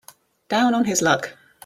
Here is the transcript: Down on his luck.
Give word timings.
Down 0.49 0.73
on 0.73 0.85
his 0.85 1.03
luck. 1.03 1.37